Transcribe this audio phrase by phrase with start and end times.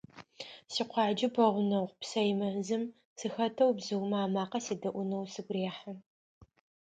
[0.71, 2.83] Тикъуаджэ пэгъунэгъу псэй мэзым
[3.19, 5.93] сыхэтэу бзыумэ амакъэ седэӀуныр сыгу рехьы.